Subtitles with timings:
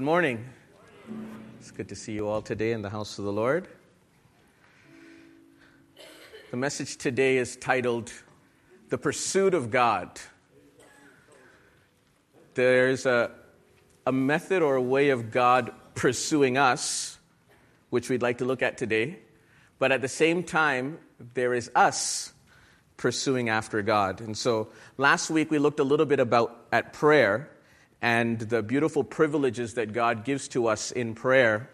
[0.00, 0.46] Good morning.
[1.58, 3.68] It's good to see you all today in the house of the Lord.
[6.50, 8.10] The message today is titled
[8.88, 10.18] The Pursuit of God.
[12.54, 13.30] There's a,
[14.06, 17.18] a method or a way of God pursuing us,
[17.90, 19.18] which we'd like to look at today.
[19.78, 20.98] But at the same time,
[21.34, 22.32] there is us
[22.96, 24.22] pursuing after God.
[24.22, 27.50] And so last week we looked a little bit about at prayer
[28.02, 31.70] and the beautiful privileges that God gives to us in prayer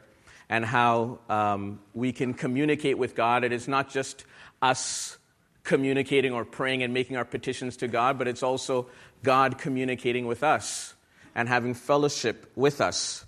[0.48, 3.44] and how um, we can communicate with God.
[3.44, 4.24] It is not just
[4.62, 5.18] us
[5.64, 8.86] communicating or praying and making our petitions to God, but it's also
[9.22, 10.94] God communicating with us
[11.34, 13.24] and having fellowship with us.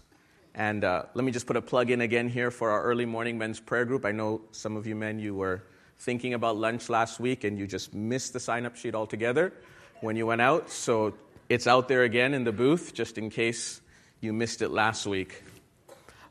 [0.55, 3.39] And uh, let me just put a plug in again here for our early morning
[3.39, 4.05] men's prayer group.
[4.05, 5.63] I know some of you men, you were
[6.01, 9.53] thinking about lunch last week and you just missed the sign up sheet altogether
[10.01, 10.71] when you went out.
[10.71, 11.15] So
[11.49, 13.81] it's out there again in the booth, just in case
[14.21, 15.43] you missed it last week.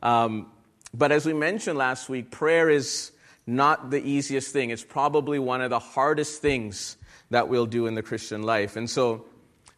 [0.03, 0.52] Um,
[0.94, 3.11] but as we mentioned last week, prayer is
[3.45, 4.69] not the easiest thing.
[4.69, 6.97] It's probably one of the hardest things
[7.30, 8.75] that we'll do in the Christian life.
[8.75, 9.25] And so,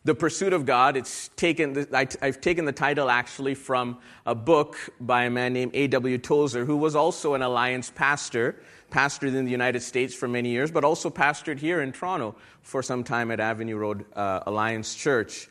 [0.05, 5.25] the pursuit of God, it's taken, I've taken the title actually from a book by
[5.25, 6.17] a man named A.W.
[6.19, 8.55] Tozer, who was also an Alliance pastor
[8.89, 12.83] pastored in the United States for many years, but also pastored here in Toronto for
[12.83, 15.49] some time at Avenue Road uh, Alliance Church.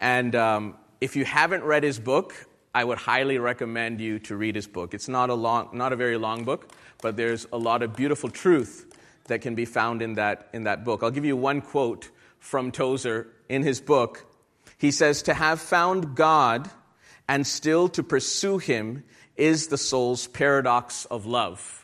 [0.00, 2.34] And um, if you haven't read his book,
[2.74, 4.94] I would highly recommend you to read his book.
[4.94, 8.30] It's not a, long, not a very long book, but there's a lot of beautiful
[8.30, 8.86] truth
[9.24, 11.02] that can be found in that, in that book.
[11.02, 14.26] I'll give you one quote from Tozer in his book.
[14.78, 16.70] He says, To have found God
[17.28, 19.04] and still to pursue him
[19.36, 21.79] is the soul's paradox of love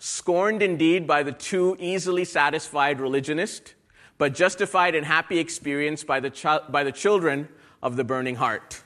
[0.00, 3.74] scorned indeed by the too easily satisfied religionist,
[4.18, 7.48] but justified and happy experience by the, ch- by the children
[7.82, 8.82] of the burning heart.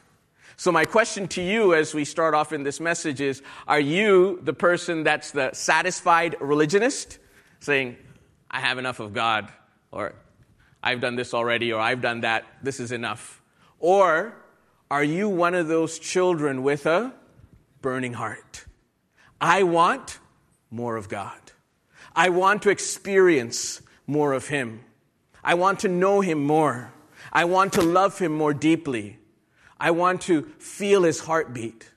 [0.56, 4.40] So, my question to you as we start off in this message is Are you
[4.42, 7.18] the person that's the satisfied religionist,
[7.60, 7.96] saying,
[8.50, 9.52] I have enough of God,
[9.90, 10.14] or
[10.82, 13.40] I've done this already, or I've done that, this is enough?
[13.78, 14.36] Or
[14.90, 17.12] are you one of those children with a
[17.82, 18.64] burning heart?
[19.40, 20.18] I want
[20.74, 21.38] more of God.
[22.16, 24.80] I want to experience more of Him.
[25.42, 26.92] I want to know Him more.
[27.32, 29.18] I want to love Him more deeply.
[29.78, 31.90] I want to feel His heartbeat.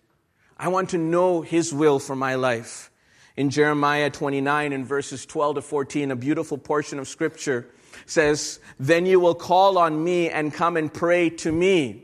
[0.57, 2.91] I want to know His will for my life.
[3.35, 7.67] In Jeremiah 29 and verses 12 to 14, a beautiful portion of scripture
[8.05, 12.03] says, Then you will call on me and come and pray to me.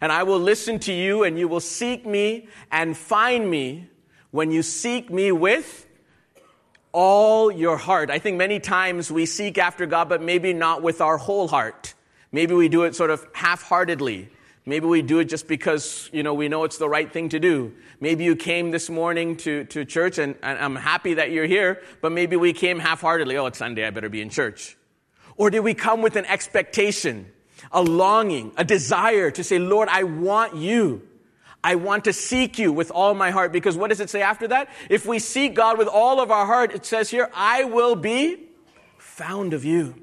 [0.00, 3.88] And I will listen to you and you will seek me and find me
[4.30, 5.86] when you seek me with
[6.92, 8.10] all your heart.
[8.10, 11.94] I think many times we seek after God, but maybe not with our whole heart.
[12.32, 14.28] Maybe we do it sort of half-heartedly.
[14.66, 17.40] Maybe we do it just because, you know, we know it's the right thing to
[17.40, 17.72] do.
[17.98, 21.82] Maybe you came this morning to, to church and, and I'm happy that you're here,
[22.00, 23.36] but maybe we came half-heartedly.
[23.36, 23.86] Oh, it's Sunday.
[23.86, 24.76] I better be in church.
[25.36, 27.32] Or did we come with an expectation,
[27.72, 31.08] a longing, a desire to say, Lord, I want you.
[31.62, 33.52] I want to seek you with all my heart.
[33.52, 34.70] Because what does it say after that?
[34.88, 38.48] If we seek God with all of our heart, it says here, I will be
[38.98, 39.94] found of you.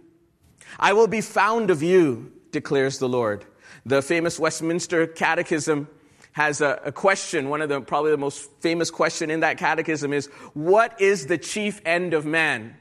[0.80, 3.46] I will be found of you, declares the Lord.
[3.86, 5.88] The famous Westminster Catechism
[6.34, 7.50] has a, a, question.
[7.50, 11.40] One of the probably the most famous question in that catechism is, What is the
[11.40, 12.76] chief end of man?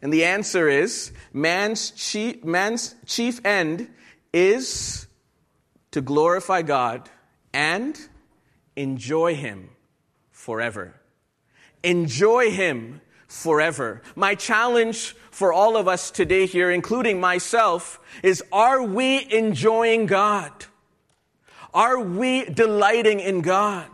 [0.00, 3.88] And the answer is, man's chief, man's chief end
[4.32, 5.06] is
[5.92, 7.08] to glorify God
[7.52, 7.98] and
[8.76, 9.70] enjoy Him
[10.30, 10.94] forever.
[11.82, 14.02] Enjoy Him forever.
[14.14, 20.52] My challenge for all of us today here, including myself, is are we enjoying God?
[21.74, 23.88] Are we delighting in God?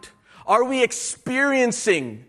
[0.47, 2.25] Are we experiencing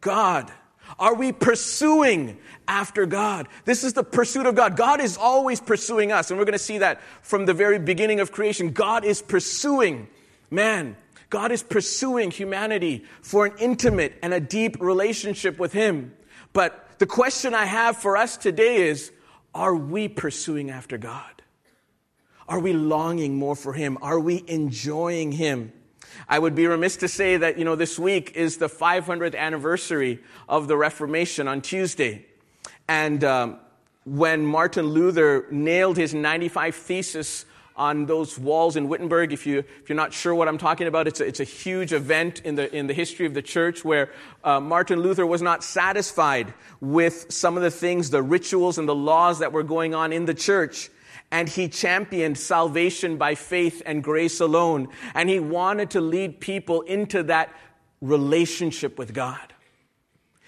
[0.00, 0.50] God?
[0.98, 3.48] Are we pursuing after God?
[3.64, 4.76] This is the pursuit of God.
[4.76, 8.20] God is always pursuing us, and we're going to see that from the very beginning
[8.20, 8.70] of creation.
[8.70, 10.08] God is pursuing
[10.50, 10.96] man.
[11.30, 16.14] God is pursuing humanity for an intimate and a deep relationship with Him.
[16.52, 19.10] But the question I have for us today is
[19.54, 21.42] are we pursuing after God?
[22.48, 23.98] Are we longing more for Him?
[24.02, 25.72] Are we enjoying Him?
[26.28, 30.20] I would be remiss to say that, you know, this week is the 500th anniversary
[30.48, 32.26] of the Reformation on Tuesday.
[32.88, 33.58] And um,
[34.04, 37.46] when Martin Luther nailed his 95 Thesis
[37.76, 39.32] on those walls in Wittenberg.
[39.32, 41.92] If, you, if you're not sure what I'm talking about, it's a, it's a huge
[41.92, 44.10] event in the, in the history of the church where
[44.44, 48.94] uh, Martin Luther was not satisfied with some of the things, the rituals and the
[48.94, 50.90] laws that were going on in the church.
[51.30, 54.88] and he championed salvation by faith and grace alone.
[55.14, 57.52] And he wanted to lead people into that
[58.00, 59.52] relationship with God.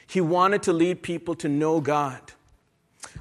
[0.06, 2.20] He wanted to lead people to know God.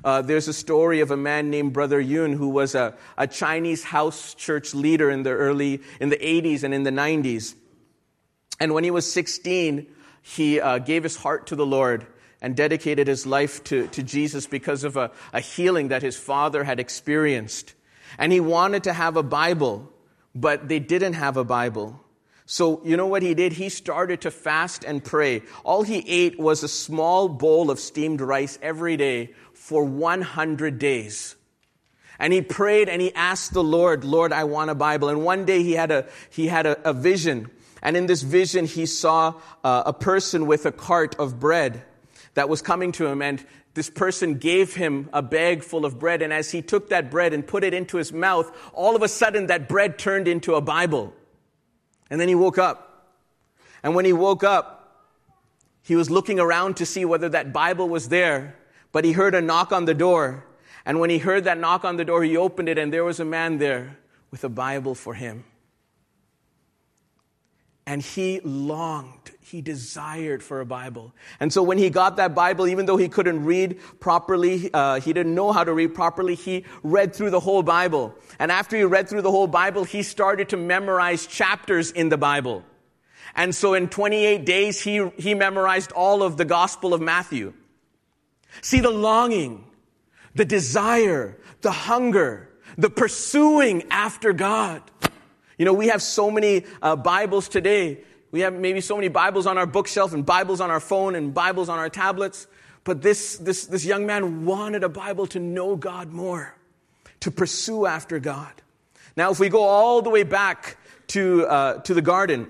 [0.06, 3.84] Uh, there's a story of a man named Brother Yun who was a, a Chinese
[3.84, 7.56] house church leader in the early, in the 80s and in the 90s.
[8.60, 9.88] And when he was 16,
[10.22, 12.06] he uh, gave his heart to the Lord
[12.40, 16.64] and dedicated his life to, to Jesus because of a, a healing that his father
[16.64, 17.74] had experienced.
[18.20, 19.92] And he wanted to have a Bible,
[20.36, 22.00] but they didn't have a Bible.
[22.46, 23.54] So, you know what he did?
[23.54, 25.42] He started to fast and pray.
[25.64, 31.36] All he ate was a small bowl of steamed rice every day for 100 days.
[32.20, 35.10] And he prayed and he asked the Lord, Lord, I want a Bible.
[35.10, 37.50] And one day he had a, he had a, a vision.
[37.82, 41.84] And in this vision, he saw uh, a person with a cart of bread
[42.34, 43.22] that was coming to him.
[43.22, 46.22] And this person gave him a bag full of bread.
[46.22, 49.08] And as he took that bread and put it into his mouth, all of a
[49.08, 51.14] sudden that bread turned into a Bible.
[52.10, 53.14] And then he woke up.
[53.84, 54.76] And when he woke up,
[55.84, 58.56] he was looking around to see whether that Bible was there.
[58.96, 60.46] But he heard a knock on the door.
[60.86, 63.20] And when he heard that knock on the door, he opened it, and there was
[63.20, 63.98] a man there
[64.32, 65.44] with a Bible for him.
[67.86, 71.14] And he longed, he desired for a Bible.
[71.42, 75.12] And so when he got that Bible, even though he couldn't read properly, uh, he
[75.12, 78.16] didn't know how to read properly, he read through the whole Bible.
[78.40, 82.18] And after he read through the whole Bible, he started to memorize chapters in the
[82.18, 82.64] Bible.
[83.36, 87.52] And so in 28 days, he, he memorized all of the Gospel of Matthew.
[88.62, 89.66] See the longing,
[90.34, 94.82] the desire, the hunger, the pursuing after God.
[95.58, 98.00] You know, we have so many uh, Bibles today.
[98.32, 101.34] We have maybe so many Bibles on our bookshelf and Bibles on our phone and
[101.34, 102.48] Bibles on our tablets.
[102.84, 106.56] But this, this, this young man wanted a Bible to know God more,
[107.22, 108.52] to pursue after God.
[109.16, 110.78] Now, if we go all the way back
[111.08, 112.48] to, uh, to the garden,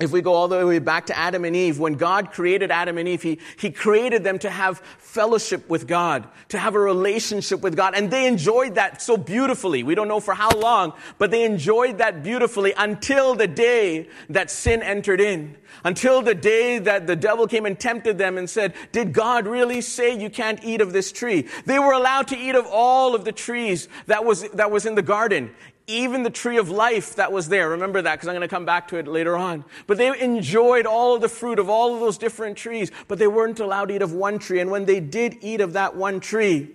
[0.00, 2.98] if we go all the way back to Adam and Eve, when God created Adam
[2.98, 7.62] and Eve, he, he created them to have fellowship with God, to have a relationship
[7.62, 7.94] with God.
[7.96, 9.82] And they enjoyed that so beautifully.
[9.82, 14.52] We don't know for how long, but they enjoyed that beautifully until the day that
[14.52, 15.56] sin entered in.
[15.84, 19.80] Until the day that the devil came and tempted them and said, Did God really
[19.80, 21.48] say you can't eat of this tree?
[21.66, 24.94] They were allowed to eat of all of the trees that was, that was in
[24.94, 25.50] the garden
[25.88, 27.70] even the tree of life that was there.
[27.70, 29.64] Remember that because I'm going to come back to it later on.
[29.86, 33.26] But they enjoyed all of the fruit of all of those different trees, but they
[33.26, 34.60] weren't allowed to eat of one tree.
[34.60, 36.70] And when they did eat of that one tree,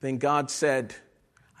[0.00, 0.94] then God said,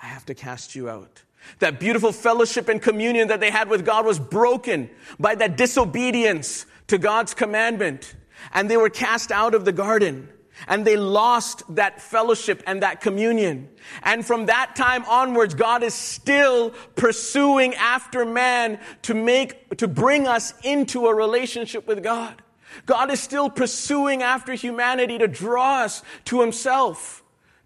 [0.00, 1.22] I have to cast you out.
[1.58, 4.88] That beautiful fellowship and communion that they had with God was broken
[5.18, 8.14] by that disobedience to God's commandment.
[8.54, 10.28] And they were cast out of the garden.
[10.68, 13.68] And they lost that fellowship and that communion.
[14.02, 20.26] And from that time onwards, God is still pursuing after man to make, to bring
[20.26, 22.42] us into a relationship with God.
[22.84, 27.22] God is still pursuing after humanity to draw us to himself,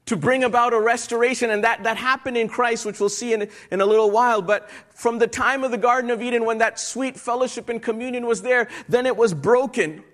[0.06, 1.50] to bring about a restoration.
[1.50, 4.42] And that, that happened in Christ, which we'll see in, in a little while.
[4.42, 8.26] But from the time of the Garden of Eden, when that sweet fellowship and communion
[8.26, 10.04] was there, then it was broken.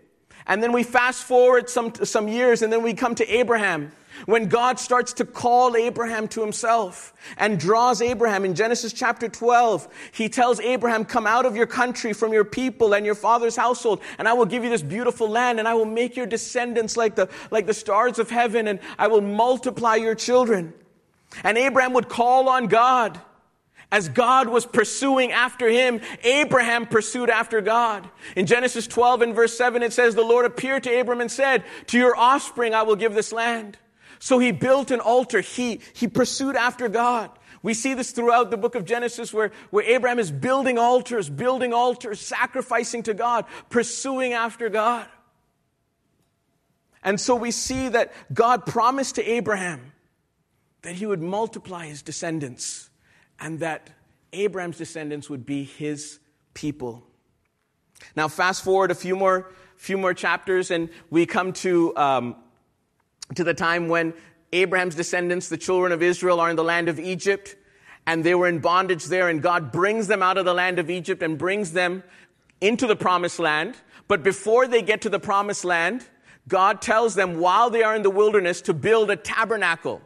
[0.47, 3.93] And then we fast forward some, some years and then we come to Abraham.
[4.25, 9.89] When God starts to call Abraham to himself and draws Abraham in Genesis chapter 12,
[10.13, 14.01] he tells Abraham, come out of your country from your people and your father's household
[14.19, 17.15] and I will give you this beautiful land and I will make your descendants like
[17.15, 20.73] the, like the stars of heaven and I will multiply your children.
[21.45, 23.21] And Abraham would call on God
[23.93, 28.09] as God was pursuing after him, Abraham pursued after God.
[28.35, 31.65] In Genesis 12 and verse 7, it says, The Lord appeared to Abraham and said,
[31.89, 33.79] To your offspring I will give this land.
[34.19, 35.41] So he built an altar.
[35.41, 37.31] He, he pursued after God.
[37.63, 41.73] We see this throughout the book of Genesis where, where Abraham is building altars, building
[41.73, 45.07] altars, sacrificing to God, pursuing after God.
[47.05, 49.93] And so we see that God promised to Abraham
[50.83, 52.91] that he would multiply his descendants
[53.41, 53.91] and that
[54.33, 56.19] Abraham's descendants would be his
[56.55, 57.03] people.
[58.15, 62.37] Now, fast forward a few more, few more chapters, and we come to, um,
[63.35, 64.15] to the time when
[64.53, 67.57] Abraham's descendants, the children of Israel, are in the land of Egypt,
[68.07, 70.91] and they were in bondage there, and God brings them out of the land of
[70.91, 72.03] Egypt and brings them
[72.61, 73.77] into the promised land.
[74.09, 76.07] But before they get to the promised land,
[76.49, 80.01] God tells them while they are in the wilderness to build a tabernacle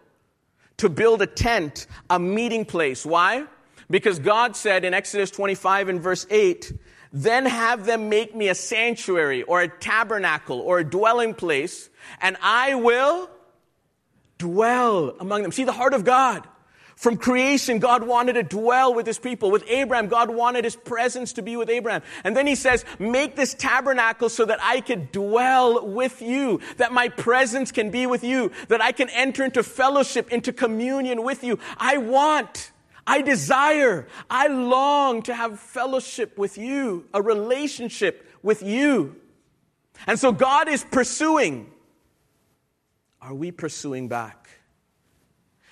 [0.81, 3.05] to build a tent, a meeting place.
[3.05, 3.45] Why?
[3.91, 6.73] Because God said in Exodus 25 and verse 8,
[7.13, 11.91] then have them make me a sanctuary or a tabernacle or a dwelling place,
[12.23, 13.29] and I will
[14.39, 15.53] dwell among them.
[15.53, 16.49] See the heart of God.
[17.01, 19.51] From creation, God wanted to dwell with his people.
[19.51, 22.03] With Abraham, God wanted his presence to be with Abraham.
[22.25, 26.93] And then he says, make this tabernacle so that I could dwell with you, that
[26.93, 31.43] my presence can be with you, that I can enter into fellowship, into communion with
[31.43, 31.59] you.
[31.79, 32.71] I want,
[33.07, 39.17] I desire, I long to have fellowship with you, a relationship with you.
[40.07, 41.73] And so God is pursuing.
[43.23, 44.51] Are we pursuing back?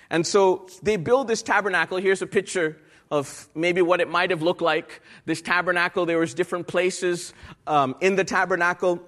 [0.09, 1.97] And so they build this tabernacle.
[1.97, 2.77] Here's a picture
[3.11, 5.01] of maybe what it might have looked like.
[5.25, 7.33] This tabernacle, there was different places
[7.67, 9.01] um, in the tabernacle.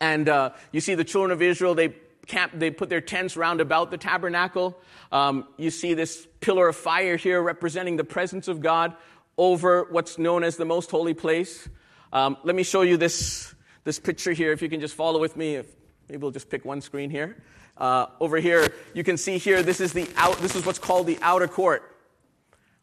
[0.00, 1.94] And uh, you see the children of Israel, they
[2.26, 4.78] camp, they put their tents round about the tabernacle.
[5.12, 8.94] Um, you see this pillar of fire here representing the presence of God
[9.36, 11.68] over what's known as the most holy place.
[12.12, 14.52] Um, let me show you this, this picture here.
[14.52, 15.66] If you can just follow with me, if,
[16.08, 17.42] maybe we'll just pick one screen here.
[17.76, 21.06] Uh, over here, you can see here, this is the out, this is what's called
[21.06, 21.96] the outer court,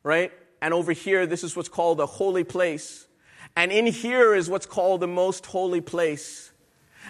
[0.03, 0.31] right?
[0.61, 3.07] And over here, this is what's called the holy place.
[3.55, 6.51] And in here is what's called the most holy place.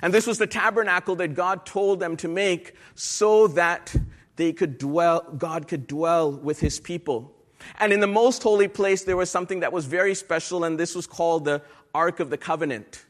[0.02, 3.96] And this was the tabernacle that God told them to make so that
[4.36, 7.34] they could dwell, God could dwell with his people.
[7.80, 10.96] And in the most holy place, there was something that was very special, and this
[10.96, 11.62] was called the
[11.94, 13.06] Ark of the Covenant.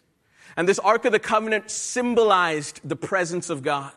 [0.57, 3.93] And this Ark of the Covenant symbolized the presence of God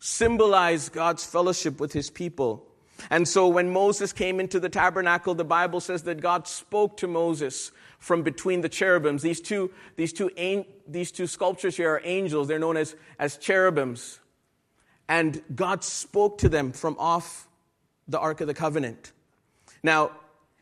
[0.00, 2.66] symbolize God's fellowship with his people.
[3.08, 7.06] And so when Moses came into the tabernacle, the Bible says that God spoke to
[7.06, 9.22] Moses from between the cherubims.
[9.22, 10.30] These two, these two,
[10.88, 12.48] these two sculptures here are angels.
[12.48, 14.18] They're known as, as cherubims.
[15.08, 17.48] And God spoke to them from off
[18.08, 19.12] the Ark of the Covenant.
[19.82, 20.12] Now,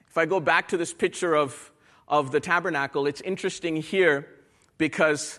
[0.09, 1.71] if I go back to this picture of,
[2.07, 4.26] of the tabernacle, it's interesting here
[4.78, 5.38] because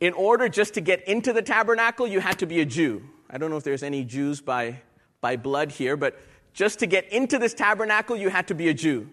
[0.00, 3.02] in order just to get into the tabernacle, you had to be a Jew.
[3.30, 4.80] I don't know if there's any Jews by,
[5.20, 6.18] by blood here, but
[6.52, 9.08] just to get into this tabernacle, you had to be a Jew.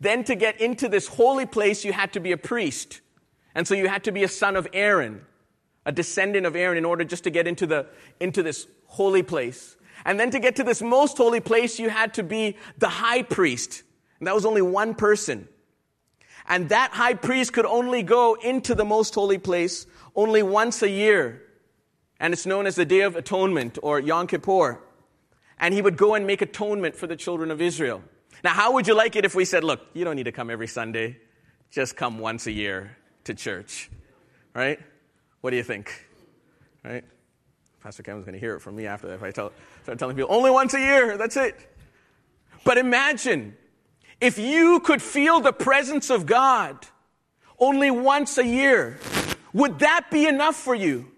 [0.00, 3.00] Then to get into this holy place, you had to be a priest.
[3.54, 5.24] And so you had to be a son of Aaron,
[5.86, 7.86] a descendant of Aaron, in order just to get into, the,
[8.20, 9.76] into this holy place.
[10.04, 13.22] And then to get to this most holy place, you had to be the high
[13.22, 13.82] priest.
[14.18, 15.48] And that was only one person.
[16.48, 20.88] And that high priest could only go into the most holy place only once a
[20.88, 21.42] year.
[22.20, 24.80] And it's known as the Day of Atonement or Yom Kippur.
[25.58, 28.02] And he would go and make atonement for the children of Israel.
[28.44, 30.50] Now, how would you like it if we said, look, you don't need to come
[30.50, 31.18] every Sunday,
[31.70, 33.90] just come once a year to church?
[34.54, 34.78] Right?
[35.40, 36.06] What do you think?
[36.84, 37.04] Right?
[37.82, 40.16] Pastor Kevin's going to hear it from me after that if I tell, start telling
[40.16, 41.56] people, only once a year, that's it.
[42.64, 43.56] But imagine
[44.20, 46.86] if you could feel the presence of God
[47.58, 48.98] only once a year,
[49.52, 51.10] would that be enough for you?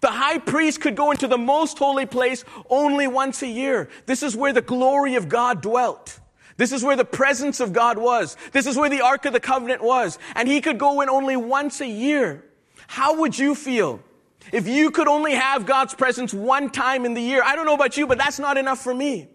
[0.00, 3.90] The high priest could go into the most holy place only once a year.
[4.06, 6.18] This is where the glory of God dwelt.
[6.56, 8.36] This is where the presence of God was.
[8.52, 10.18] This is where the Ark of the Covenant was.
[10.34, 12.44] And he could go in only once a year.
[12.86, 14.00] How would you feel
[14.52, 17.42] if you could only have God's presence one time in the year?
[17.44, 19.28] I don't know about you, but that's not enough for me.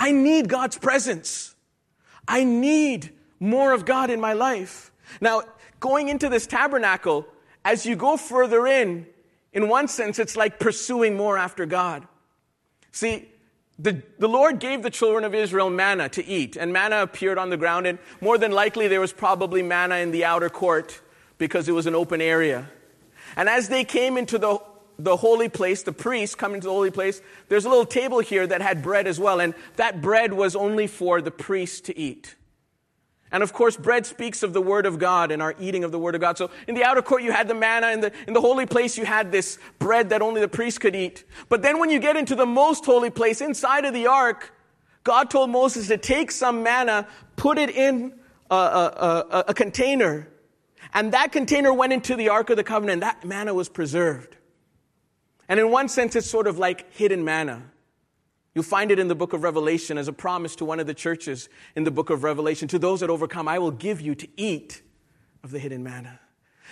[0.00, 1.54] I need God's presence.
[2.26, 4.90] I need more of God in my life.
[5.20, 5.42] Now,
[5.78, 7.26] going into this tabernacle,
[7.64, 9.06] as you go further in,
[9.52, 12.08] in one sense, it's like pursuing more after God.
[12.92, 13.28] See,
[13.78, 17.50] the, the Lord gave the children of Israel manna to eat, and manna appeared on
[17.50, 21.00] the ground, and more than likely there was probably manna in the outer court
[21.36, 22.70] because it was an open area.
[23.36, 24.58] And as they came into the,
[25.04, 28.46] the holy place, the priests coming to the holy place, there's a little table here
[28.46, 32.36] that had bread as well, and that bread was only for the priests to eat.
[33.32, 35.98] And of course, bread speaks of the Word of God and our eating of the
[35.98, 36.36] Word of God.
[36.36, 37.88] So in the outer court, you had the manna.
[37.88, 40.96] In the, in the holy place, you had this bread that only the priest could
[40.96, 41.24] eat.
[41.48, 44.52] But then when you get into the most holy place, inside of the ark,
[45.04, 48.18] God told Moses to take some manna, put it in
[48.50, 50.26] a, a, a, a container,
[50.92, 53.02] and that container went into the Ark of the Covenant.
[53.02, 54.36] That manna was preserved.
[55.50, 57.64] And in one sense, it's sort of like hidden manna.
[58.54, 60.94] You'll find it in the book of Revelation as a promise to one of the
[60.94, 62.68] churches in the book of Revelation.
[62.68, 64.80] To those that overcome, I will give you to eat
[65.42, 66.20] of the hidden manna.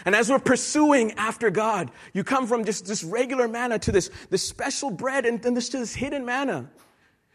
[0.04, 4.12] And as we're pursuing after God, you come from just this regular manna to this,
[4.30, 6.70] this special bread and then this to this hidden manna.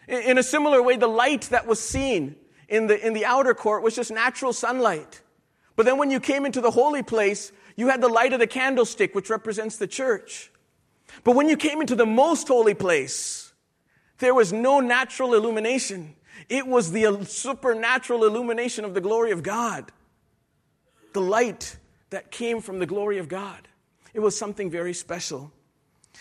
[0.07, 2.37] In, in a similar way, the light that was seen
[2.69, 5.21] in the, in the outer court was just natural sunlight.
[5.75, 8.47] But then when you came into the holy place, you had the light of the
[8.47, 10.49] candlestick, which represents the church.
[11.23, 13.53] But when you came into the most holy place,
[14.19, 16.15] there was no natural illumination.
[16.49, 19.91] It was the supernatural illumination of the glory of God.
[21.13, 21.77] The light
[22.09, 23.67] that came from the glory of God.
[24.13, 25.51] It was something very special.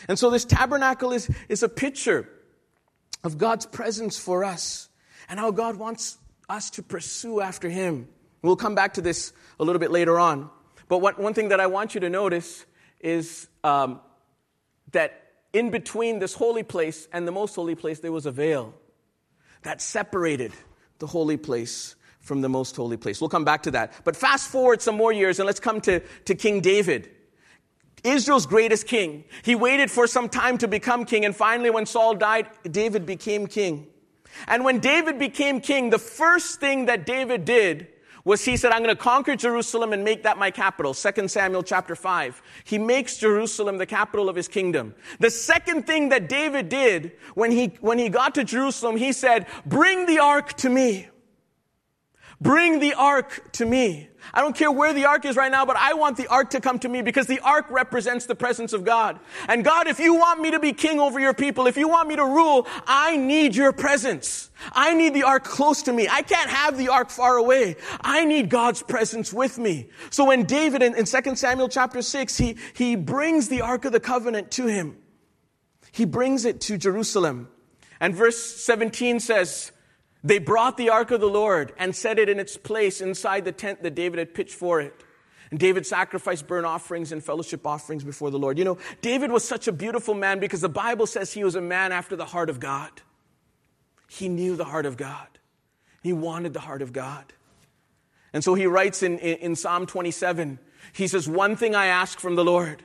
[0.08, 2.28] And so this tabernacle is, is a picture
[3.22, 4.88] of God's presence for us
[5.28, 6.18] and how God wants
[6.48, 8.08] us to pursue after Him.
[8.42, 10.50] We'll come back to this a little bit later on.
[10.88, 12.66] But what, one thing that I want you to notice
[13.00, 14.00] is um,
[14.92, 15.22] that
[15.52, 18.74] in between this holy place and the most holy place, there was a veil
[19.62, 20.52] that separated
[20.98, 23.20] the holy place from the most holy place.
[23.20, 23.92] We'll come back to that.
[24.04, 27.10] But fast forward some more years and let's come to, to King David.
[28.04, 29.24] Israel's greatest king.
[29.42, 33.46] He waited for some time to become king, and finally, when Saul died, David became
[33.46, 33.86] king.
[34.48, 37.86] And when David became king, the first thing that David did
[38.24, 40.94] was he said, I'm going to conquer Jerusalem and make that my capital.
[40.94, 42.42] 2 Samuel chapter 5.
[42.64, 44.94] He makes Jerusalem the capital of his kingdom.
[45.18, 49.46] The second thing that David did when he, when he got to Jerusalem, he said,
[49.66, 51.08] bring the ark to me.
[52.42, 54.08] Bring the ark to me.
[54.34, 56.60] I don't care where the ark is right now, but I want the ark to
[56.60, 59.20] come to me because the ark represents the presence of God.
[59.46, 62.08] And God, if you want me to be king over your people, if you want
[62.08, 64.50] me to rule, I need your presence.
[64.72, 66.08] I need the ark close to me.
[66.10, 67.76] I can't have the ark far away.
[68.00, 69.90] I need God's presence with me.
[70.10, 73.92] So when David in, in 2 Samuel chapter 6, he, he brings the ark of
[73.92, 74.96] the covenant to him.
[75.92, 77.48] He brings it to Jerusalem.
[78.00, 79.70] And verse 17 says,
[80.24, 83.52] they brought the ark of the Lord and set it in its place inside the
[83.52, 84.94] tent that David had pitched for it.
[85.50, 88.56] And David sacrificed burnt offerings and fellowship offerings before the Lord.
[88.56, 91.60] You know, David was such a beautiful man because the Bible says he was a
[91.60, 92.90] man after the heart of God.
[94.08, 95.28] He knew the heart of God,
[96.02, 97.32] he wanted the heart of God.
[98.34, 100.58] And so he writes in, in, in Psalm 27
[100.92, 102.82] he says, One thing I ask from the Lord,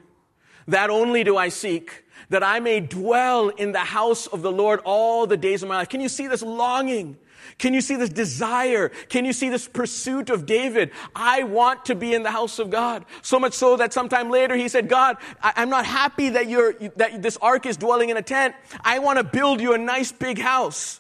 [0.67, 4.82] that only do I seek that I may dwell in the house of the Lord
[4.84, 5.89] all the days of my life.
[5.89, 7.17] Can you see this longing?
[7.58, 8.89] Can you see this desire?
[9.10, 10.92] Can you see this pursuit of David?
[11.16, 13.06] I want to be in the house of God.
[13.22, 16.74] So much so that sometime later he said, God, I, am not happy that you're,
[16.98, 18.56] that this ark is dwelling in a tent.
[18.82, 21.00] I want to build you a nice big house.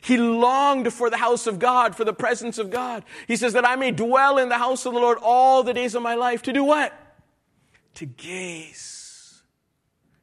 [0.00, 3.04] He longed for the house of God, for the presence of God.
[3.28, 5.94] He says that I may dwell in the house of the Lord all the days
[5.94, 6.42] of my life.
[6.42, 6.92] To do what?
[7.96, 9.42] To gaze,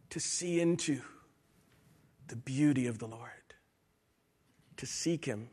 [0.10, 1.02] to see into
[2.28, 3.30] the beauty of the Lord,
[4.78, 5.50] to seek Him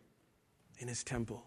[0.79, 1.43] in his temple.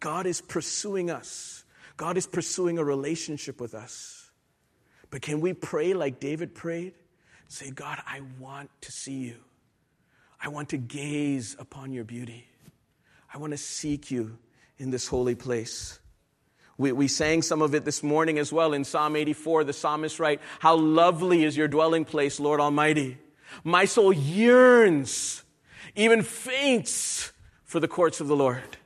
[0.00, 1.64] God is pursuing us.
[1.96, 4.30] God is pursuing a relationship with us.
[5.10, 6.94] But can we pray like David prayed?
[7.48, 9.36] Say, God, I want to see you.
[10.40, 12.46] I want to gaze upon your beauty.
[13.32, 14.38] I want to seek you
[14.78, 15.98] in this holy place.
[16.78, 19.64] We, we sang some of it this morning as well in Psalm 84.
[19.64, 23.18] The psalmist writes, How lovely is your dwelling place, Lord Almighty.
[23.64, 25.42] My soul yearns,
[25.94, 27.32] even faints
[27.70, 28.78] for the courts of the Lord.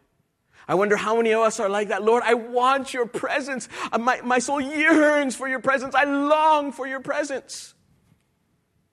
[0.69, 2.03] I wonder how many of us are like that.
[2.03, 3.67] Lord, I want your presence.
[3.91, 5.95] Uh, my, my soul yearns for your presence.
[5.95, 7.73] I long for your presence.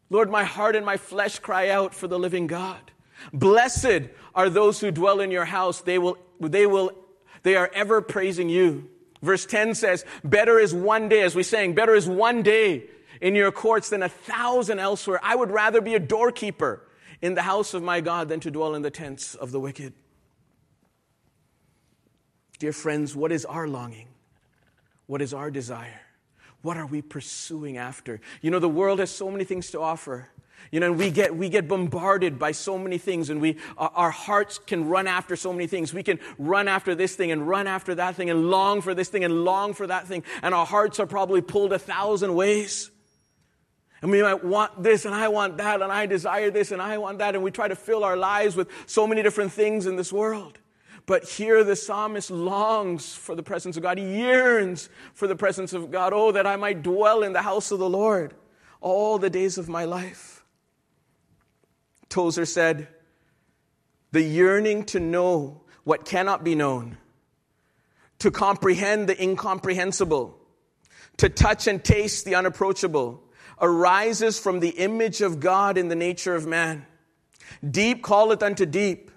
[0.09, 2.79] Lord, my heart and my flesh cry out for the living God.
[3.33, 5.81] Blessed are those who dwell in your house.
[5.81, 6.91] They will, they will,
[7.43, 8.89] they are ever praising you.
[9.21, 12.85] Verse 10 says, better is one day, as we sang, better is one day
[13.19, 15.19] in your courts than a thousand elsewhere.
[15.21, 16.81] I would rather be a doorkeeper
[17.21, 19.93] in the house of my God than to dwell in the tents of the wicked.
[22.59, 24.07] Dear friends, what is our longing?
[25.07, 26.01] What is our desire?
[26.61, 28.21] What are we pursuing after?
[28.41, 30.29] You know, the world has so many things to offer.
[30.69, 34.59] You know, we get, we get bombarded by so many things and we, our hearts
[34.59, 35.91] can run after so many things.
[35.91, 39.09] We can run after this thing and run after that thing and long for this
[39.09, 40.23] thing and long for that thing.
[40.43, 42.90] And our hearts are probably pulled a thousand ways.
[44.01, 46.97] And we might want this and I want that and I desire this and I
[46.97, 47.35] want that.
[47.35, 50.59] And we try to fill our lives with so many different things in this world.
[51.05, 53.97] But here the psalmist longs for the presence of God.
[53.97, 56.13] He yearns for the presence of God.
[56.13, 58.33] Oh, that I might dwell in the house of the Lord
[58.79, 60.43] all the days of my life.
[62.09, 62.87] Tozer said,
[64.11, 66.97] The yearning to know what cannot be known,
[68.19, 70.37] to comprehend the incomprehensible,
[71.17, 73.20] to touch and taste the unapproachable
[73.61, 76.85] arises from the image of God in the nature of man.
[77.69, 79.11] Deep calleth unto deep.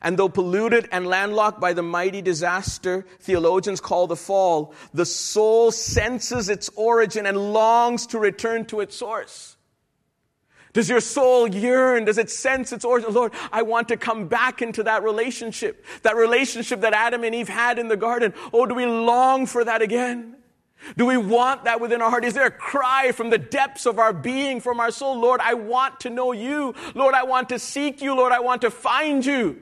[0.00, 5.72] And though polluted and landlocked by the mighty disaster theologians call the fall, the soul
[5.72, 9.56] senses its origin and longs to return to its source.
[10.72, 12.04] Does your soul yearn?
[12.04, 13.12] Does it sense its origin?
[13.12, 17.48] Lord, I want to come back into that relationship, that relationship that Adam and Eve
[17.48, 18.34] had in the garden.
[18.52, 20.36] Oh, do we long for that again?
[20.96, 22.24] Do we want that within our heart?
[22.24, 25.18] Is there a cry from the depths of our being, from our soul?
[25.18, 26.74] Lord, I want to know you.
[26.94, 28.14] Lord, I want to seek you.
[28.14, 29.60] Lord, I want to find you.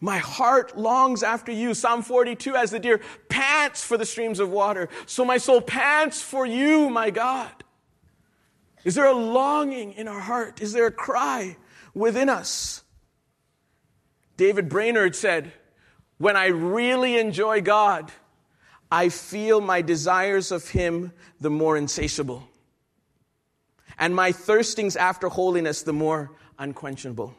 [0.00, 1.74] My heart longs after you.
[1.74, 4.88] Psalm 42, as the deer pants for the streams of water.
[5.04, 7.52] So my soul pants for you, my God.
[8.82, 10.62] Is there a longing in our heart?
[10.62, 11.56] Is there a cry
[11.92, 12.82] within us?
[14.38, 15.52] David Brainerd said,
[16.16, 18.10] When I really enjoy God,
[18.90, 22.48] I feel my desires of Him the more insatiable,
[23.98, 27.34] and my thirstings after holiness the more unquenchable.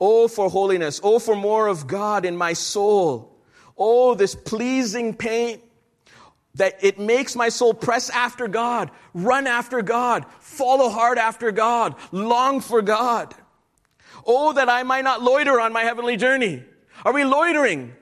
[0.00, 1.00] Oh, for holiness.
[1.02, 3.38] Oh, for more of God in my soul.
[3.78, 5.60] Oh, this pleasing pain
[6.54, 11.94] that it makes my soul press after God, run after God, follow hard after God,
[12.12, 13.34] long for God.
[14.26, 16.64] Oh, that I might not loiter on my heavenly journey.
[17.04, 17.94] Are we loitering?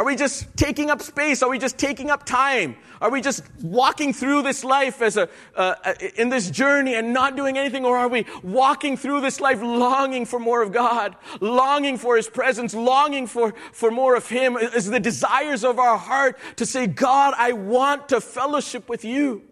[0.00, 1.42] Are we just taking up space?
[1.42, 2.74] Are we just taking up time?
[3.02, 5.74] Are we just walking through this life as a, uh,
[6.16, 7.84] in this journey and not doing anything?
[7.84, 12.30] Or are we walking through this life longing for more of God, longing for His
[12.30, 14.56] presence, longing for, for more of Him?
[14.56, 19.42] Is the desires of our heart to say, God, I want to fellowship with you.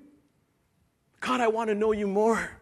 [1.20, 2.57] God, I want to know you more.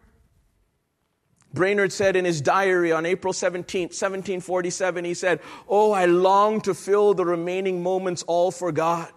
[1.57, 6.73] Brainerd said in his diary on April 17, 1747, he said, Oh, I long to
[6.73, 9.11] fill the remaining moments all for God.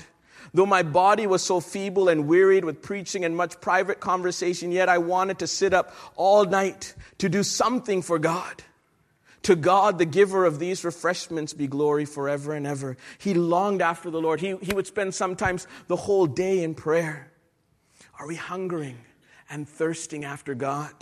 [0.54, 4.88] Though my body was so feeble and wearied with preaching and much private conversation, yet
[4.88, 8.64] I wanted to sit up all night to do something for God.
[9.42, 12.96] To God, the giver of these refreshments, be glory forever and ever.
[13.18, 14.40] He longed after the Lord.
[14.40, 17.30] He, he would spend sometimes the whole day in prayer.
[18.18, 18.98] Are we hungering
[19.48, 20.92] and thirsting after God?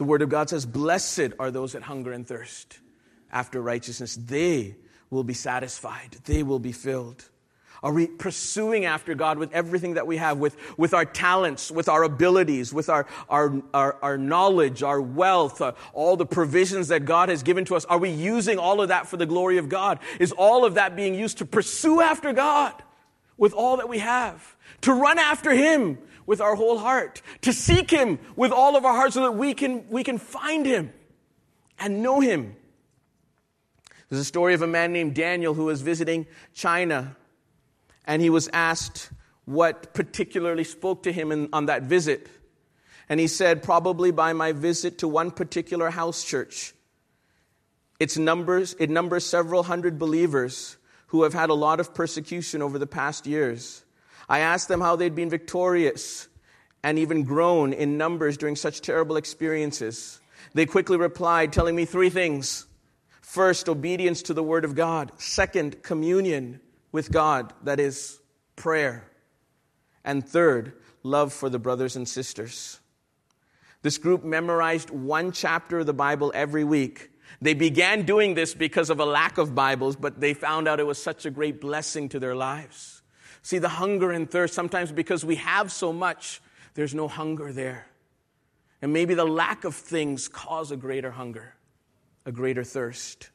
[0.00, 2.78] The Word of God says, Blessed are those that hunger and thirst
[3.30, 4.16] after righteousness.
[4.16, 4.76] They
[5.10, 7.28] will be satisfied, they will be filled.
[7.82, 11.90] Are we pursuing after God with everything that we have, with, with our talents, with
[11.90, 17.04] our abilities, with our, our, our, our knowledge, our wealth, uh, all the provisions that
[17.04, 17.84] God has given to us?
[17.84, 19.98] Are we using all of that for the glory of God?
[20.18, 22.72] Is all of that being used to pursue after God
[23.40, 24.54] with all that we have?
[24.82, 28.94] To run after Him with our whole heart, to seek Him with all of our
[28.94, 30.92] heart so that we can, we can find Him
[31.80, 32.54] and know Him.
[34.08, 37.16] There's a story of a man named Daniel who was visiting China,
[38.06, 39.10] and he was asked
[39.44, 42.28] what particularly spoke to him in, on that visit.
[43.08, 46.74] And he said, Probably by my visit to one particular house church.
[48.00, 50.76] Its numbers, it numbers several hundred believers
[51.10, 53.84] who have had a lot of persecution over the past years.
[54.28, 56.28] I asked them how they'd been victorious
[56.84, 60.20] and even grown in numbers during such terrible experiences.
[60.54, 62.66] They quickly replied, telling me three things.
[63.22, 65.10] First, obedience to the Word of God.
[65.16, 66.60] Second, communion
[66.92, 68.20] with God, that is,
[68.54, 69.10] prayer.
[70.04, 72.78] And third, love for the brothers and sisters.
[73.82, 77.09] This group memorized one chapter of the Bible every week.
[77.40, 80.86] They began doing this because of a lack of Bibles, but they found out it
[80.86, 83.02] was such a great blessing to their lives.
[83.42, 86.42] See, the hunger and thirst, sometimes because we have so much,
[86.74, 87.86] there's no hunger there.
[88.82, 91.54] And maybe the lack of things cause a greater hunger,
[92.26, 93.30] a greater thirst.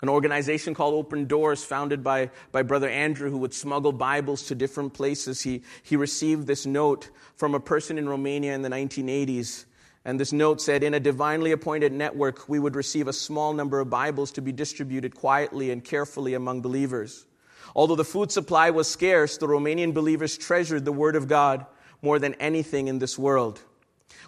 [0.00, 4.54] An organization called Open Doors, founded by, by Brother Andrew, who would smuggle Bibles to
[4.54, 5.42] different places.
[5.42, 9.64] He, he received this note from a person in Romania in the 1980s.
[10.04, 13.80] And this note said In a divinely appointed network, we would receive a small number
[13.80, 17.26] of Bibles to be distributed quietly and carefully among believers.
[17.74, 21.66] Although the food supply was scarce, the Romanian believers treasured the Word of God
[22.02, 23.60] more than anything in this world.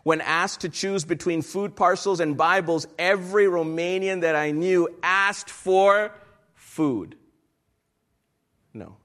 [0.02, 5.50] When asked to choose between food parcels and Bibles, every Romanian that I knew asked
[5.50, 6.12] for
[6.54, 7.16] food.
[8.72, 8.96] No.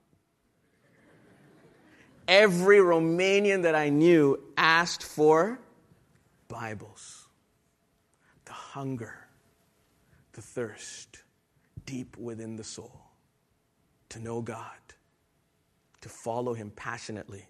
[2.28, 5.60] Every Romanian that I knew asked for
[6.48, 7.28] Bibles.
[8.46, 9.28] The hunger,
[10.34, 11.24] the thirst
[11.86, 13.06] deep within the soul
[14.10, 14.66] to know God,
[16.02, 17.46] to follow Him passionately.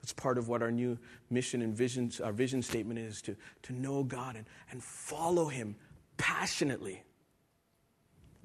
[0.00, 0.98] That's part of what our new
[1.28, 5.76] mission and vision, our vision statement is to, to know God and, and follow Him
[6.16, 7.02] passionately,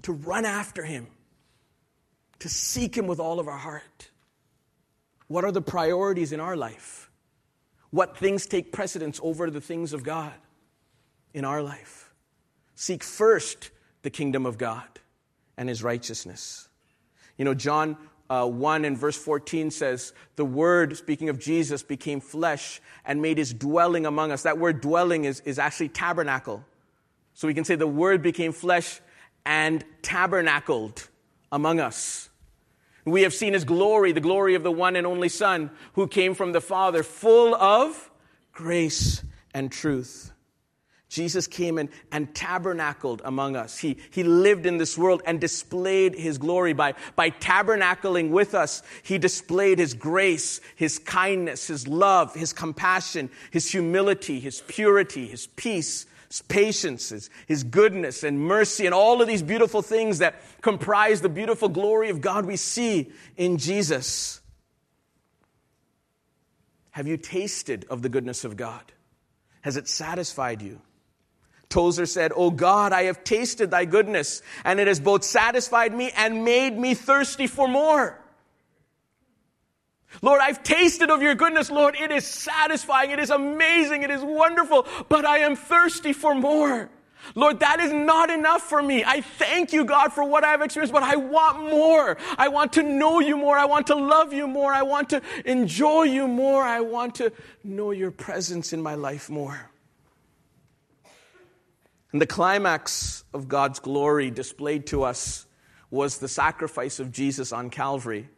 [0.02, 1.08] to run after Him,
[2.40, 4.10] to seek Him with all of our heart.
[5.28, 7.05] What are the priorities in our life?
[7.96, 10.34] What things take precedence over the things of God
[11.34, 12.12] in our life?
[12.76, 13.70] Seek first
[14.02, 15.00] the kingdom of God
[15.56, 16.68] and His righteousness.
[17.38, 17.96] You know, John
[18.30, 23.38] uh, 1 and verse 14 says, The Word, speaking of Jesus, became flesh and made
[23.38, 24.44] his dwelling among us.
[24.44, 26.66] That word dwelling is, is actually tabernacle.
[27.34, 29.00] So we can say the Word became flesh
[29.46, 31.08] and tabernacled
[31.50, 32.30] among us.
[33.06, 36.34] We have seen his glory, the glory of the one and only Son who came
[36.34, 38.10] from the Father, full of
[38.52, 40.32] grace and truth.
[41.08, 43.78] Jesus came and, and tabernacled among us.
[43.78, 48.82] He, he lived in this world and displayed his glory by, by tabernacling with us.
[49.04, 55.48] He displayed his grace, his kindness, his love, his compassion, his humility, his purity, his
[55.48, 60.36] peace, his patience, his, his goodness and mercy, and all of these beautiful things that
[60.62, 64.42] comprise the beautiful glory of God we see in Jesus.
[66.92, 68.94] Have you tasted of the goodness of God?
[69.62, 70.82] Has it satisfied you?
[71.70, 76.12] Tozer said, Oh God, I have tasted thy goodness, and it has both satisfied me
[76.16, 78.20] and made me thirsty for more.
[80.22, 81.96] Lord, I've tasted of your goodness, Lord.
[81.96, 83.12] It is satisfying.
[83.12, 84.04] It is amazing.
[84.04, 86.90] It is wonderful, but I am thirsty for more.
[87.34, 89.04] Lord, that is not enough for me.
[89.04, 92.18] I thank you, God, for what I've experienced, but I want more.
[92.38, 93.58] I want to know you more.
[93.58, 94.72] I want to love you more.
[94.72, 96.62] I want to enjoy you more.
[96.62, 99.72] I want to know your presence in my life more.
[102.12, 105.48] And the climax of God's glory displayed to us
[105.90, 108.30] was the sacrifice of Jesus on Calvary.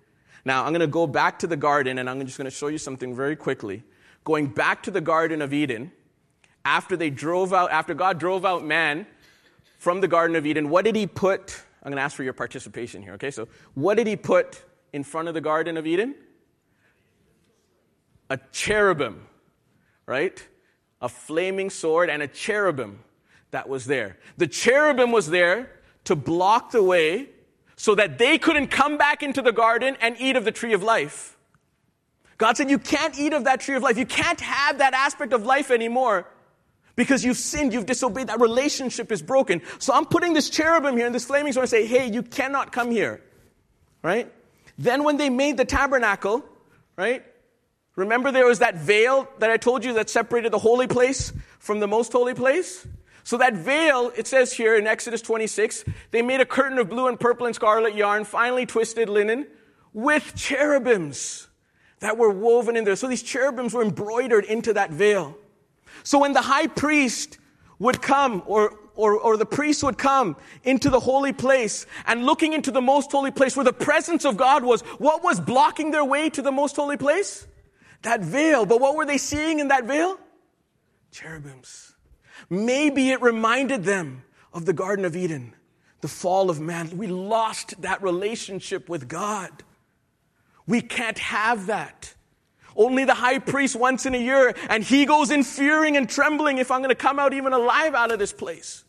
[0.48, 2.68] Now, I'm going to go back to the garden and I'm just going to show
[2.68, 3.84] you something very quickly.
[4.24, 5.92] Going back to the Garden of Eden,
[6.64, 9.06] after they drove out, after God drove out man
[9.78, 11.62] from the Garden of Eden, what did he put?
[11.84, 13.30] I'm going to ask for your participation here, okay?
[13.30, 16.16] So, what did he put in front of the Garden of Eden?
[18.30, 19.28] A cherubim,
[20.06, 20.48] right?
[21.02, 23.00] A flaming sword and a cherubim
[23.52, 24.18] that was there.
[24.38, 25.72] The cherubim was there
[26.06, 27.32] to block the way
[27.78, 30.84] so that they couldn't come back into the garden and eat of the tree of
[30.84, 31.38] life.
[32.38, 33.98] God said, You can't eat of that tree of life.
[33.98, 36.28] You can't have that aspect of life anymore
[36.96, 38.28] because you've sinned, you've disobeyed.
[38.28, 39.62] That relationship is broken.
[39.80, 42.72] So I'm putting this cherubim here and this flaming sword and say, Hey, you cannot
[42.72, 43.22] come here.
[44.04, 44.32] Right?
[44.78, 46.44] Then when they made the tabernacle,
[46.98, 47.24] right?
[47.96, 51.80] Remember there was that veil that I told you that separated the holy place from
[51.80, 52.86] the most holy place?
[53.28, 57.10] So that veil, it says here in Exodus 26, they made a curtain of blue
[57.10, 59.48] and purple and scarlet yarn, finely twisted linen,
[59.92, 61.50] with cherubims
[62.00, 62.96] that were woven in there.
[62.96, 65.38] So these cherubims were embroidered into that veil.
[66.04, 67.38] So when the high priest
[67.80, 72.54] would come, or, or, or the priest would come into the holy place and looking
[72.54, 76.06] into the most holy place where the presence of God was, what was blocking their
[76.06, 77.46] way to the most holy place?
[78.04, 78.66] That veil.
[78.66, 80.18] But what were they seeing in that veil?
[81.12, 81.87] Cherubims.
[82.50, 85.54] Maybe it reminded them of the Garden of Eden,
[86.02, 86.98] the fall of man.
[86.98, 89.52] We lost that relationship with God.
[90.66, 92.14] We can't have that.
[92.76, 96.60] Only the high priest once in a year, and he goes in fearing and trembling
[96.60, 98.84] if I'm going to come out even alive out of this place.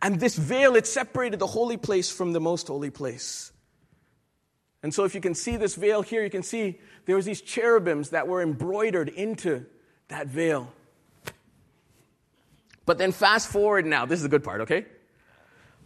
[0.00, 3.50] And this veil, it separated the holy place from the most holy place.
[4.84, 7.40] And so, if you can see this veil here, you can see there was these
[7.40, 9.66] cherubims that were embroidered into
[10.06, 10.72] that veil.
[12.88, 14.06] But then fast forward now.
[14.06, 14.86] This is the good part, okay?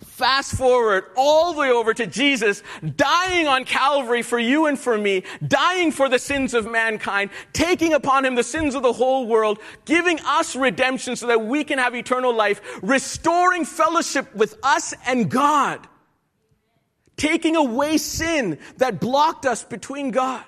[0.05, 2.63] Fast forward all the way over to Jesus
[2.95, 7.93] dying on Calvary for you and for me, dying for the sins of mankind, taking
[7.93, 11.81] upon him the sins of the whole world, giving us redemption so that we can
[11.81, 15.85] have eternal life, restoring fellowship with us and God,
[17.17, 20.45] taking away sin that blocked us between God.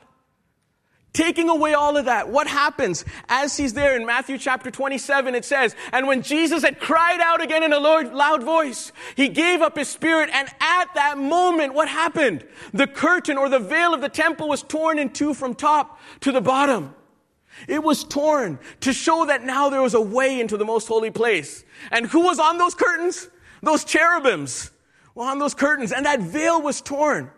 [1.14, 5.36] Taking away all of that, what happens as he's there in Matthew chapter 27?
[5.36, 9.62] It says, And when Jesus had cried out again in a loud voice, he gave
[9.62, 10.28] up his spirit.
[10.32, 12.44] And at that moment, what happened?
[12.72, 16.32] The curtain or the veil of the temple was torn in two from top to
[16.32, 16.92] the bottom.
[17.68, 21.12] It was torn to show that now there was a way into the most holy
[21.12, 21.64] place.
[21.92, 23.30] And who was on those curtains?
[23.62, 24.72] Those cherubims
[25.14, 25.92] were on those curtains.
[25.92, 27.30] And that veil was torn.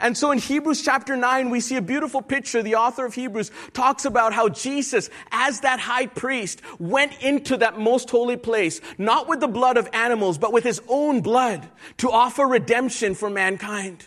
[0.00, 2.62] And so in Hebrews chapter 9, we see a beautiful picture.
[2.62, 7.78] The author of Hebrews talks about how Jesus, as that high priest, went into that
[7.78, 11.68] most holy place, not with the blood of animals, but with his own blood
[11.98, 14.06] to offer redemption for mankind.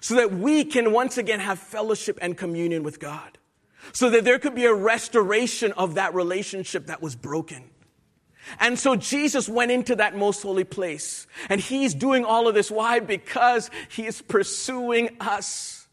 [0.00, 3.38] So that we can once again have fellowship and communion with God.
[3.92, 7.64] So that there could be a restoration of that relationship that was broken.
[8.60, 11.26] And so Jesus went into that most holy place.
[11.48, 12.70] And he's doing all of this.
[12.70, 13.00] Why?
[13.00, 15.86] Because he is pursuing us.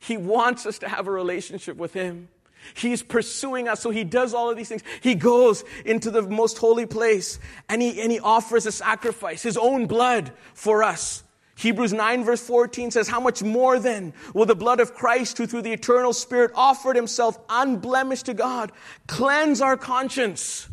[0.00, 2.28] He wants us to have a relationship with him.
[2.74, 3.80] He's pursuing us.
[3.80, 4.82] So he does all of these things.
[5.00, 9.56] He goes into the most holy place and he, and he offers a sacrifice, his
[9.56, 11.24] own blood for us.
[11.56, 15.46] Hebrews 9 verse 14 says, How much more then will the blood of Christ, who
[15.46, 18.70] through the eternal Spirit offered himself unblemished to God,
[19.08, 20.68] cleanse our conscience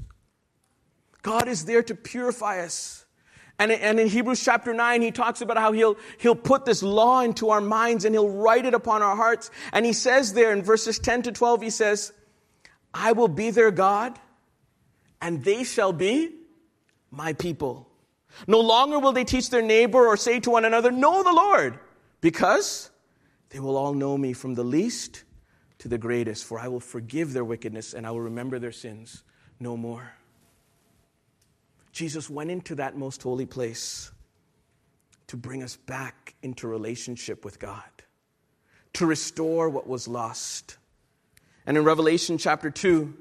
[1.26, 3.04] God is there to purify us.
[3.58, 7.22] And, and in Hebrews chapter 9, he talks about how he'll, he'll put this law
[7.22, 9.50] into our minds and he'll write it upon our hearts.
[9.74, 12.14] And he says there in verses 10 to 12, he says,
[12.94, 14.20] I will be their God
[15.20, 16.30] and they shall be
[17.10, 17.90] my people.
[18.46, 21.80] No longer will they teach their neighbor or say to one another, Know the Lord,
[22.22, 22.92] because
[23.50, 25.24] they will all know me from the least
[25.80, 29.24] to the greatest, for I will forgive their wickedness and I will remember their sins
[29.60, 30.14] no more.
[31.96, 34.12] Jesus went into that most holy place
[35.28, 37.82] to bring us back into relationship with God,
[38.94, 40.76] to restore what was lost.
[41.66, 43.14] And in Revelation chapter 2,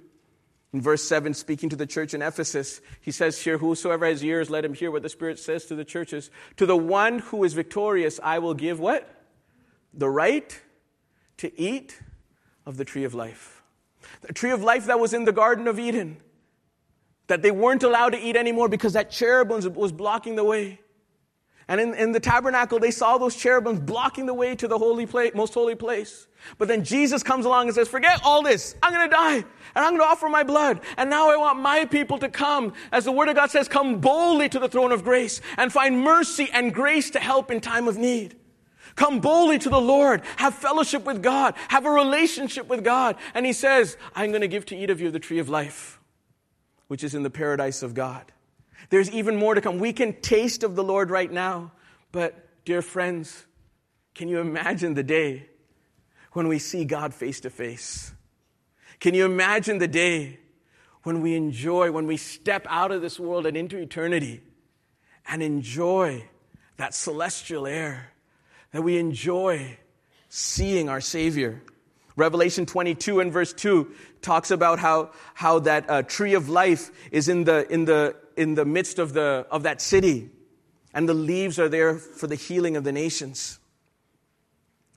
[0.72, 4.50] in verse 7, speaking to the church in Ephesus, he says here, Whosoever has ears,
[4.50, 6.32] let him hear what the Spirit says to the churches.
[6.56, 9.08] To the one who is victorious, I will give what?
[9.94, 10.60] The right
[11.36, 12.00] to eat
[12.66, 13.62] of the tree of life.
[14.22, 16.16] The tree of life that was in the Garden of Eden,
[17.26, 20.80] that they weren't allowed to eat anymore because that cherubim was blocking the way.
[21.66, 25.06] And in, in the tabernacle, they saw those cherubims blocking the way to the holy
[25.06, 26.26] place, most holy place.
[26.58, 28.74] But then Jesus comes along and says, Forget all this.
[28.82, 30.80] I'm going to die and I'm going to offer my blood.
[30.96, 34.00] And now I want my people to come, as the Word of God says, come
[34.00, 37.88] boldly to the throne of grace and find mercy and grace to help in time
[37.88, 38.36] of need.
[38.94, 43.16] Come boldly to the Lord, have fellowship with God, have a relationship with God.
[43.34, 45.98] And He says, I'm going to give to eat of you the tree of life,
[46.94, 48.30] which is in the paradise of God.
[48.88, 49.80] There's even more to come.
[49.80, 51.72] We can taste of the Lord right now.
[52.12, 53.46] But, dear friends,
[54.14, 55.48] can you imagine the day
[56.34, 58.12] when we see God face to face?
[59.00, 60.38] Can you imagine the day
[61.02, 64.40] when we enjoy, when we step out of this world and into eternity
[65.26, 66.28] and enjoy
[66.76, 68.12] that celestial air,
[68.70, 69.78] that we enjoy
[70.28, 71.60] seeing our Savior?
[72.16, 73.90] Revelation 22 and verse 2
[74.22, 78.54] talks about how, how that uh, tree of life is in the, in the, in
[78.54, 80.30] the midst of, the, of that city,
[80.92, 83.58] and the leaves are there for the healing of the nations.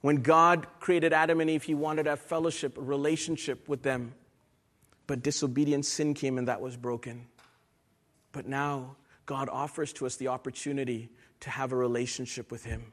[0.02, 4.14] When God created Adam and Eve, He wanted to have fellowship, a relationship with them.
[5.08, 7.28] But disobedient sin came and that was broken.
[8.32, 12.92] But now, God offers to us the opportunity to have a relationship with Him.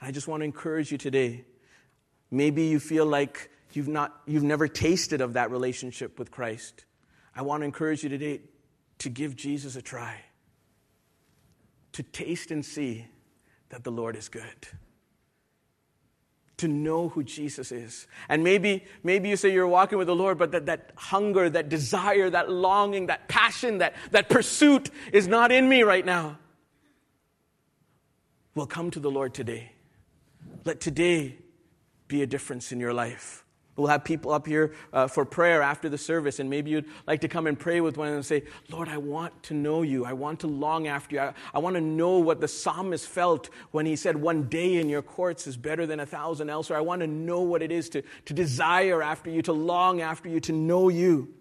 [0.00, 1.44] And I just want to encourage you today.
[2.30, 6.84] Maybe you feel like you've, not, you've never tasted of that relationship with Christ.
[7.34, 8.42] I want to encourage you today
[8.98, 10.20] to give Jesus a try,
[11.92, 13.06] to taste and see
[13.70, 14.66] that the Lord is good
[16.60, 18.06] to know who Jesus is.
[18.28, 21.70] And maybe, maybe you say you're walking with the Lord, but that, that hunger, that
[21.70, 26.38] desire, that longing, that passion, that, that pursuit is not in me right now.
[28.54, 29.72] Well, come to the Lord today.
[30.66, 31.38] Let today
[32.10, 33.44] be a difference in your life.
[33.76, 37.22] We'll have people up here uh, for prayer after the service, and maybe you'd like
[37.22, 40.04] to come and pray with one and say, Lord, I want to know you.
[40.04, 41.22] I want to long after you.
[41.22, 44.90] I, I want to know what the psalmist felt when he said, One day in
[44.90, 46.78] your courts is better than a thousand elsewhere.
[46.78, 50.28] I want to know what it is to, to desire after you, to long after
[50.28, 51.32] you, to know you.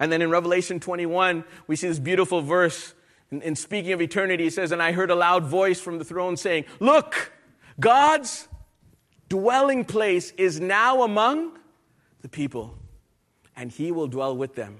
[0.00, 2.94] And then in Revelation 21, we see this beautiful verse.
[3.30, 6.04] In, in speaking of eternity, he says, And I heard a loud voice from the
[6.04, 7.32] throne saying, Look,
[7.78, 8.48] God's
[9.28, 11.58] dwelling place is now among
[12.22, 12.76] the people,
[13.56, 14.78] and he will dwell with them,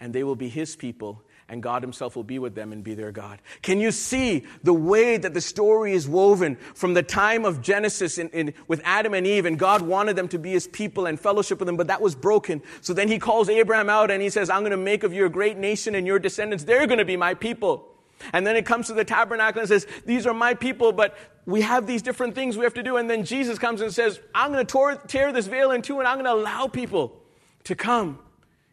[0.00, 2.94] and they will be his people, and God himself will be with them and be
[2.94, 3.40] their God.
[3.60, 8.16] Can you see the way that the story is woven from the time of Genesis
[8.16, 11.20] in, in, with Adam and Eve, and God wanted them to be his people and
[11.20, 12.62] fellowship with them, but that was broken.
[12.80, 15.26] So then he calls Abraham out and he says, I'm going to make of you
[15.26, 17.91] a great nation, and your descendants, they're going to be my people.
[18.32, 21.60] And then it comes to the tabernacle and says, These are my people, but we
[21.62, 22.96] have these different things we have to do.
[22.96, 26.08] And then Jesus comes and says, I'm going to tear this veil in two and
[26.08, 27.20] I'm going to allow people
[27.64, 28.18] to come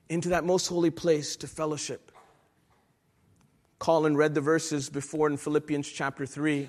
[0.09, 2.11] into that most holy place to fellowship.
[3.77, 6.67] Colin read the verses before in Philippians chapter 3,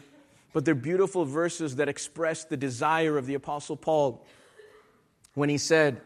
[0.53, 4.25] but they're beautiful verses that express the desire of the Apostle Paul
[5.35, 6.01] when he said,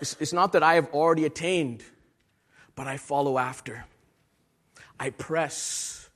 [0.00, 1.84] It's, not that I have already attained,
[2.74, 3.84] but I follow after.
[4.98, 6.08] I press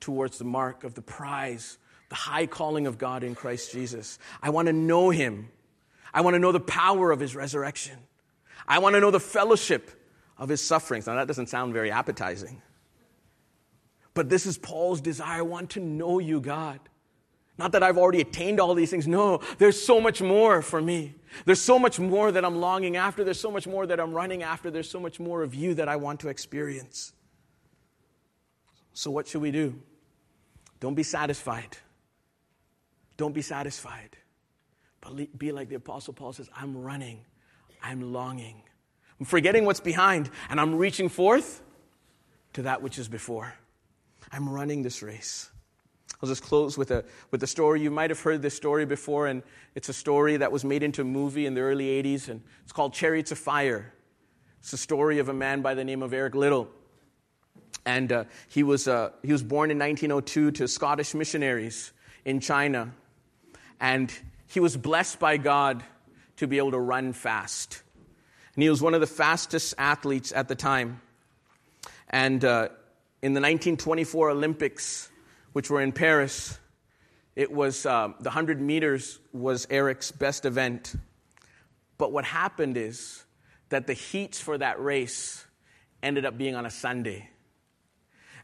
[0.00, 4.18] towards the mark of the prize, the high calling of God in Christ Jesus.
[4.42, 5.50] I want to know Him.
[6.12, 7.98] I want to know the power of His resurrection.
[8.66, 9.90] I want to know the fellowship
[10.36, 11.06] of His sufferings.
[11.06, 12.60] Now, that doesn't sound very appetizing.
[14.14, 15.38] But this is Paul's desire.
[15.38, 16.80] I want to know you, God.
[17.56, 19.06] Not that I've already attained all these things.
[19.06, 21.14] No, there's so much more for me.
[21.44, 23.22] There's so much more that I'm longing after.
[23.22, 24.70] There's so much more that I'm running after.
[24.70, 27.12] There's so much more of you that I want to experience.
[28.94, 29.80] So, what should we do?
[30.80, 31.76] Don't be satisfied.
[33.16, 34.16] Don't be satisfied.
[35.00, 37.20] But be like the Apostle Paul says I'm running,
[37.82, 38.62] I'm longing.
[39.20, 41.62] I'm forgetting what's behind, and I'm reaching forth
[42.54, 43.54] to that which is before.
[44.32, 45.50] I'm running this race.
[46.22, 47.82] I'll just close with a, with a story.
[47.82, 49.42] You might have heard this story before, and
[49.74, 52.72] it's a story that was made into a movie in the early 80s, and it's
[52.72, 53.92] called Chariots of Fire.
[54.60, 56.68] It's the story of a man by the name of Eric Liddell.
[57.86, 61.92] And uh, he, was, uh, he was born in 1902 to Scottish missionaries
[62.24, 62.92] in China.
[63.80, 64.12] And
[64.46, 65.82] he was blessed by God
[66.36, 67.82] to be able to run fast.
[68.54, 71.00] And he was one of the fastest athletes at the time.
[72.08, 72.68] And uh,
[73.22, 75.10] in the 1924 Olympics,
[75.52, 76.58] which were in Paris,
[77.36, 80.94] it was uh, the 100 meters was Eric's best event.
[81.98, 83.24] But what happened is
[83.70, 85.44] that the heats for that race
[86.02, 87.28] ended up being on a Sunday.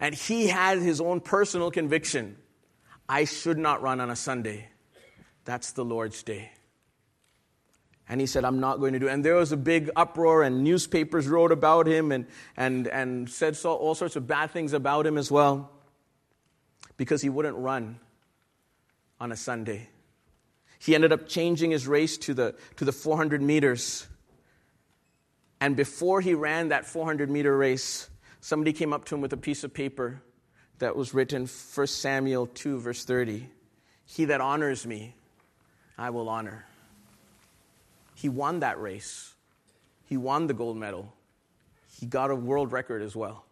[0.01, 2.37] And he had his own personal conviction
[3.09, 4.69] I should not run on a Sunday.
[5.45, 6.53] That's the Lord's day.
[8.09, 9.13] And he said, I'm not going to do it.
[9.13, 12.27] And there was a big uproar, and newspapers wrote about him and,
[12.57, 15.71] and, and said all sorts of bad things about him as well
[16.97, 17.99] because he wouldn't run
[19.21, 19.89] on a Sunday.
[20.79, 24.07] He ended up changing his race to the, to the 400 meters.
[25.61, 28.10] And before he ran that 400 meter race,
[28.41, 30.23] somebody came up to him with a piece of paper
[30.79, 33.49] that was written 1 Samuel 2, verse 30.
[34.07, 35.15] He that honors me,
[35.97, 36.65] I will honor.
[38.15, 39.35] He won that race.
[40.07, 41.13] He won the gold medal.
[41.99, 43.45] He got a world record as well.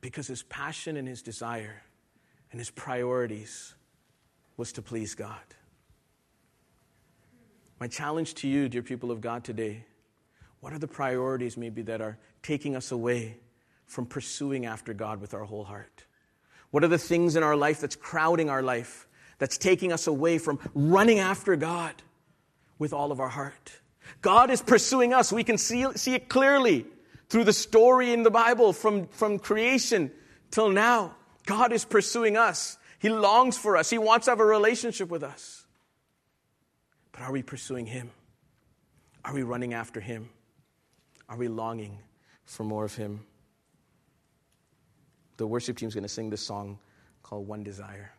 [0.00, 1.82] Because his passion and his desire
[2.52, 3.74] and his priorities
[4.56, 5.40] was to please God.
[7.80, 9.84] My challenge to you, dear people of God, today
[10.60, 13.36] what are the priorities maybe that are taking us away
[13.86, 16.04] from pursuing after God with our whole heart?
[16.70, 20.38] What are the things in our life that's crowding our life, that's taking us away
[20.38, 21.94] from running after God
[22.78, 23.72] with all of our heart?
[24.22, 25.32] God is pursuing us.
[25.32, 26.86] We can see, see it clearly
[27.28, 30.12] through the story in the Bible from, from creation
[30.52, 31.16] till now.
[31.46, 32.78] God is pursuing us.
[33.00, 33.90] He longs for us.
[33.90, 35.66] He wants to have a relationship with us.
[37.10, 38.10] But are we pursuing Him?
[39.24, 40.30] Are we running after Him?
[41.28, 41.98] Are we longing
[42.46, 43.20] for more of Him?
[45.36, 46.78] The worship team is going to sing this song
[47.22, 48.12] called One Desire.